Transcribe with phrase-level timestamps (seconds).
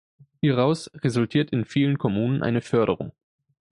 [0.41, 3.11] Hieraus resultiert in vielen Kommunen eine Förderung.